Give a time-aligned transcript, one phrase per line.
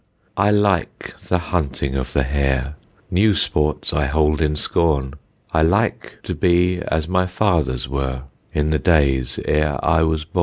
[0.35, 2.75] I like the hunting of the hare;
[3.11, 5.13] New sports I hold in scorn.
[5.53, 10.39] I like to be as my fathers were, In the days e'er I was born.